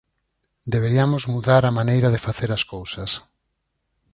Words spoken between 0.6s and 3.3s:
Deberiamos mudar a maneira de facer as cousas.